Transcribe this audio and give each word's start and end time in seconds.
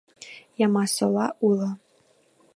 Ямасола 0.65 1.27
уло. 1.47 1.69